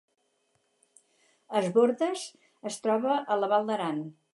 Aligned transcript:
Es 1.61 1.69
Bòrdes 1.77 2.27
es 2.73 2.83
troba 2.87 3.23
a 3.37 3.43
la 3.45 3.53
Val 3.57 3.71
d’Aran 3.73 4.07